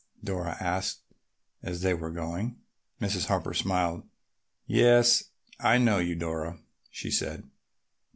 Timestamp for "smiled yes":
3.53-5.25